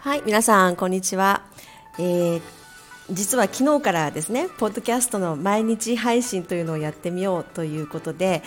[0.00, 1.44] はい皆さんこんにちは、
[2.00, 2.42] えー、
[3.12, 8.42] 実は昨日からですねポッドキャストの毎日配信というのをやってみようということで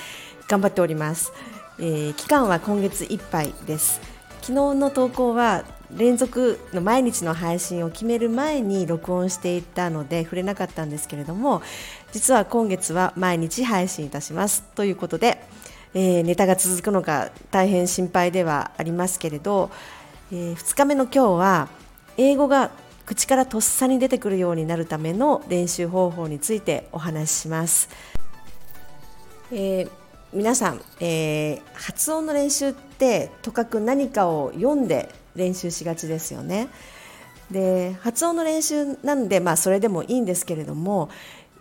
[0.49, 1.31] 頑張っております、
[1.79, 4.01] えー、期間は今月いっぱいです。
[4.41, 11.61] 昨日の投稿は連続の毎日の配信を決める前に録音していたので触れなかったんですけれども
[12.11, 15.45] 実は今月は毎日配信いたしますということで、
[15.93, 19.71] えー、ネタが続くのが大変心配ではありますけれど、
[20.31, 21.69] えー、2日目の今日は
[22.17, 22.71] 英語が
[23.05, 27.89] 口からとっさに出てくるようになるための練習方法についてお話しします。
[29.51, 29.89] えー
[30.35, 36.67] 皆さん、えー、発音の練習ってとかく何かを読んで練習しがちですよね。
[37.51, 41.09] で発音の練習なんで、まあ、それでもいいんですけれども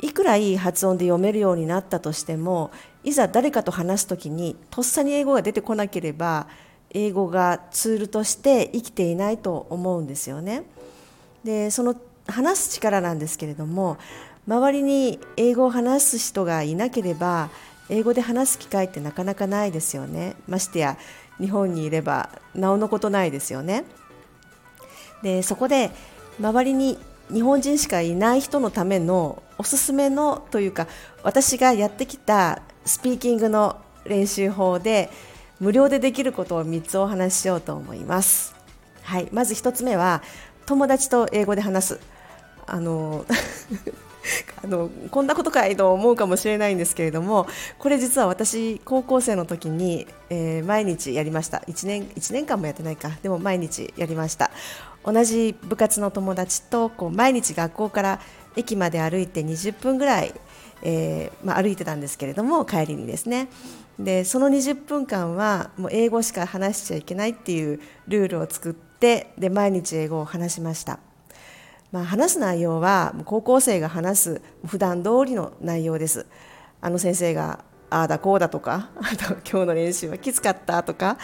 [0.01, 2.70] いくらいい発音で読めるようになったとしても
[3.02, 6.46] いざ誰かと話す時にとっさに英語が出てこなければ
[6.90, 10.62] 英語がツールとして生きていないと思うんですよね。
[11.43, 11.96] でその
[12.27, 13.99] 話す力なんですけれども
[14.46, 17.51] 周りに英語を話す人がいなければ
[17.90, 20.96] 英語で話す機会ってなかなかないですよねましてや
[21.40, 23.85] 日本にいればなおのことないですよね
[25.23, 25.90] でそこで
[26.38, 26.99] 周りに
[27.32, 30.87] 日本人しかいない人のためのおすすめのというか
[31.23, 35.10] 私がやってきたスピーキングの練習法で
[35.60, 38.55] 無料でできることを3つお話ししようと思います。
[39.02, 40.23] はい、まず1つ目は
[40.66, 42.01] 友達と英語で話す。
[42.66, 43.24] あの
[44.63, 47.47] あのこんなことかいと思うかもしれないんですけれども
[47.79, 51.59] これ実は私高校生の時に、えー、毎日やりました。
[51.67, 53.11] 1年 ,1 年間もやってないか。
[53.23, 54.51] でも毎日やりました。
[55.05, 58.21] 同じ部活の友達とこう毎日学校から
[58.57, 60.33] 駅まで歩いて20分ぐらい、
[60.83, 63.49] えー、まあ、歩いてたんですけれども帰りにですね。
[63.99, 70.99] でその20分間はもう英語しか話しちゃいけないっていうルールを作ってで毎日英語を話しました。
[71.94, 76.27] まあ、話す内容は高校生が話す普段通りの内容です。
[76.81, 81.19] あの先生がああだこうだとか あと今日の練習はきつかったとか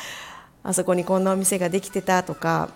[0.62, 2.68] あそこにこんなお店ができてたとか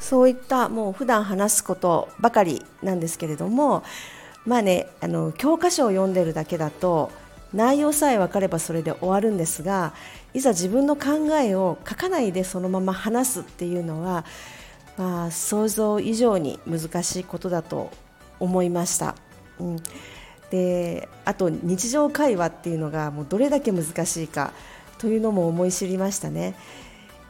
[0.00, 3.84] そういったもう普段話すことばかりなんですけれども
[4.44, 7.12] まあねあの教科書を読んでるだけだと
[7.52, 9.94] 内容さえ分かればそれで終わるんですが
[10.32, 14.24] いざ自分の考えを書かないでそのまま話すっていうのは
[14.96, 17.90] まあ、想像以上に難しいことだと
[18.38, 19.16] 思いました。
[19.58, 19.76] うん、
[20.50, 24.52] であと日常会話っていうのがもうどれだけ難しいか
[24.98, 26.54] というのも思い知りましたね。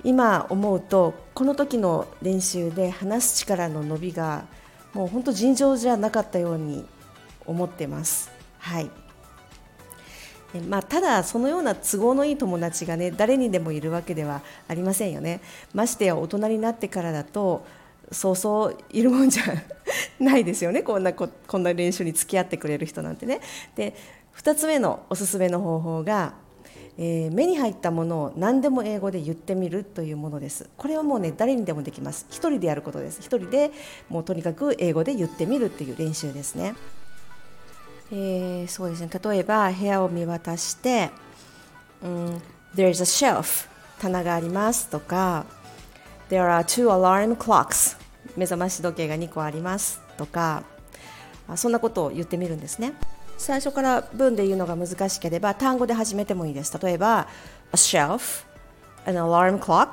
[0.02, 4.44] 今思うとこの時の練習で話す力の伸びが
[4.92, 6.84] もう本当尋常じゃなかったように
[7.46, 8.30] 思ってます。
[8.58, 8.90] はい
[10.60, 15.40] まあ、ただ、そのような都合のいい友達がね誰にでもいるわけではありませんよね。
[15.72, 17.64] ましてや大人になってからだと
[18.12, 19.44] そうそういるもんじゃ
[20.20, 21.28] ないですよね こんなこ
[21.58, 23.40] んな練習に付き合ってくれる人なんてね。
[23.76, 23.94] で
[24.36, 26.34] 2つ目のおすすめの方法が、
[26.98, 30.68] えー、目に入ったものを何でも英語で言ってみるというものです。
[30.76, 32.26] これはもうね誰にでもできます。
[32.30, 33.20] 1人でやることです。
[33.20, 33.70] 1人で
[34.08, 36.74] もうとにかく英語で言ってみるっていう練習ですね。
[38.12, 39.10] えー、そうですね。
[39.22, 41.10] 例えば部屋を見渡して
[42.02, 42.42] 「うん、
[42.74, 45.46] There's a shelf」棚がありますとか
[46.28, 47.96] 「There are two alarm clocks」
[48.36, 50.64] 目覚まし時計が2個ありますとか
[51.56, 52.94] そんなことを言ってみるんですね。
[53.36, 56.78] 最初から文で言うのが難しければ単語で始めてもいいです。
[56.78, 57.26] 例えば
[57.72, 58.44] 「a shelf」
[59.06, 59.90] 「an alarm clock」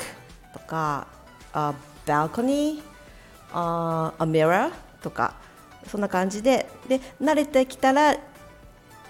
[0.53, 1.07] とか
[1.53, 1.73] 「a
[2.05, 2.81] balcony」
[3.53, 5.33] 「a mirror」とか。
[5.87, 8.17] そんな感じでで慣れてきたら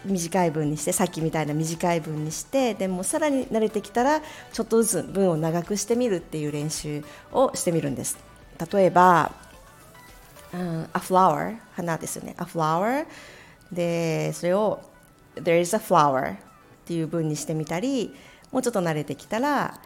[0.06, 4.22] 短い文にしてさっきみたいな短い文にしてでもさらに慣れてきたら
[4.52, 8.18] ちょっとずつ文を長くしてみるっていう練習をしてみるんです。
[8.74, 9.32] 例えば、
[10.54, 12.36] うん、a flower 花ですよね。
[12.40, 13.06] A flower
[13.72, 14.82] でそれを
[15.36, 16.38] there is a flower っ
[16.86, 18.14] ていう文にしてみたり
[18.52, 19.80] もうちょっと慣れてきたら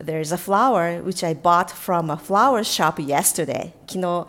[0.00, 4.26] there is a flower which I bought from a flower shop yesterday 昨日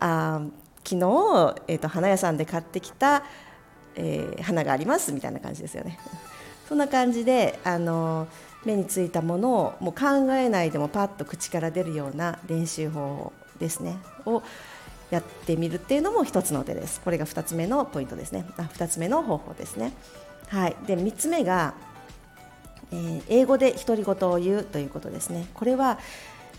[0.00, 0.40] あ
[0.84, 3.24] 昨日、えーと、花屋さんで買ってきた、
[3.96, 5.98] えー、花がありますみたいな感じですよね。
[6.68, 8.26] そんな感じであの
[8.64, 14.42] 目についたものをもう考えないでもパッと口から出るような練習法ですねを
[15.10, 17.00] やってみるっていうのも一つの手です。
[17.00, 18.44] これが2つ目のポイントですね。
[18.56, 19.92] あ2つ目の方法ですね。
[20.48, 21.74] はい、で3つ目が、
[22.92, 25.46] えー、英語で独り言を言うということですね。
[25.54, 25.98] これは、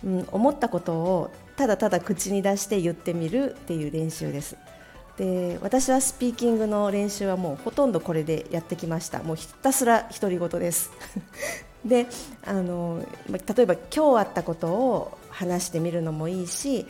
[0.04, 4.58] うん、思ったことをただただ口に出して言ってみるっていう練習です。
[5.18, 9.24] で私はスピーキングの練習はもうほとんどこれでやってきました。
[9.24, 10.92] もうひたすら独り言です。
[11.86, 12.08] で
[12.46, 16.86] あの例えば今日あったことを話してみるのもいいし、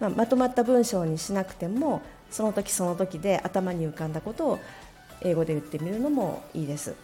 [0.00, 4.58] まあ、まとまった文章にしなくてもその時その時で頭に浮かんだことを
[5.22, 6.94] 英語で言ってみるのもいいです。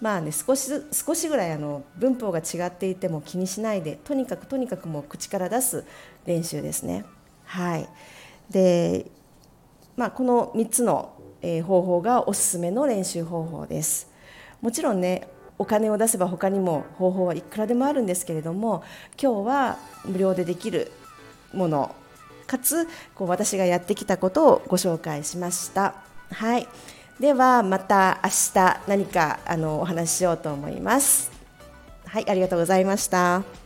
[0.00, 5.84] まあね、少し少しぐらいあの文法が違っていても気にしないでとにかくとにかくもう口から出す
[6.26, 7.04] 練習ですね。
[7.44, 7.88] はい
[8.50, 9.06] で
[9.96, 14.10] まあ、この3つの、え方法がおすすめの練習方法です。
[14.60, 15.28] もちろんね
[15.58, 18.82] お金を出せば他にも方法はいくらでもあるんですけれども
[19.20, 20.92] 今日は無料でできる
[21.52, 21.94] もの
[22.46, 25.94] かつこう私がやってきたことをご紹介しました。
[26.30, 26.66] はい、
[27.18, 31.30] ではまた明日何かあのお話ししようと思います。
[32.04, 33.65] はい、ありがとうございました。